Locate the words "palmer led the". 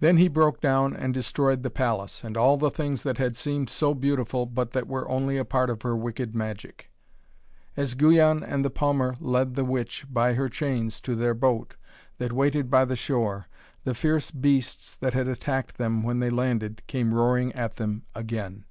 8.70-9.66